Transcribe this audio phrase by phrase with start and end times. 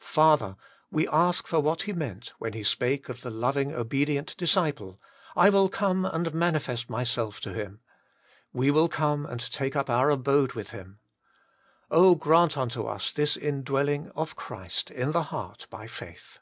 [0.00, 0.56] Father!
[0.90, 5.00] we ask for what He meant when He spake of the loving, obedient disciple:'
[5.36, 7.78] I will come and manifest myself to him.
[8.52, 10.98] We will come and take up our abode with him.'
[11.92, 16.40] Oh, grant unto us this indwelling of Christ in the heart by faith